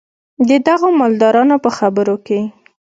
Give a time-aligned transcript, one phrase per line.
[0.49, 2.39] د دغو مالدارانو په خبرو کې.